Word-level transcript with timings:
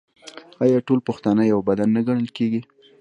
آیا 0.63 0.79
ټول 0.87 0.99
پښتانه 1.09 1.43
یو 1.53 1.59
بدن 1.69 1.89
نه 1.95 2.01
ګڼل 2.07 2.27
کیږي؟ 2.37 2.61